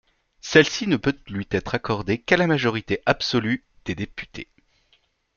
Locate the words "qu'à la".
2.19-2.47